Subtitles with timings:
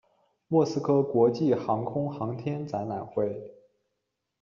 [0.47, 3.53] 莫斯科国际航空航天展览会。